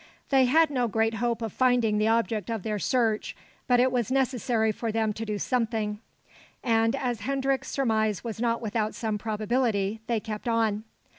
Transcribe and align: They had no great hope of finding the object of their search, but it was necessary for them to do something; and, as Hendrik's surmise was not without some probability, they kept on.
They 0.29 0.45
had 0.45 0.71
no 0.71 0.87
great 0.87 1.13
hope 1.13 1.43
of 1.43 1.53
finding 1.53 1.99
the 1.99 2.07
object 2.07 2.49
of 2.49 2.63
their 2.63 2.79
search, 2.79 3.37
but 3.67 3.79
it 3.79 3.91
was 3.91 4.11
necessary 4.11 4.71
for 4.71 4.91
them 4.91 5.13
to 5.13 5.23
do 5.27 5.37
something; 5.37 5.99
and, 6.63 6.95
as 6.95 7.19
Hendrik's 7.19 7.69
surmise 7.69 8.23
was 8.23 8.41
not 8.41 8.61
without 8.63 8.95
some 8.95 9.19
probability, 9.19 10.01
they 10.07 10.19
kept 10.19 10.47
on. 10.47 10.85